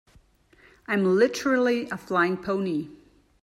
I'm 0.87 1.03
literally 1.15 1.87
a 1.91 1.95
flying 1.95 2.35
pony. 2.35 2.87